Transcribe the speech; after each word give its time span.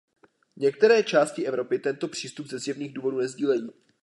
Některé 0.55 1.03
části 1.03 1.45
Evropy 1.47 1.79
tento 1.79 2.07
přístup 2.07 2.47
ze 2.47 2.59
zjevných 2.59 2.93
důvodů 2.93 3.17
nesdílejí. 3.17 3.69